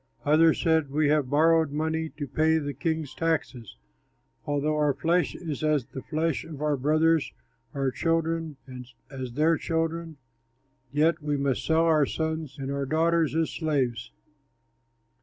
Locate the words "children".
7.91-8.57, 9.59-10.17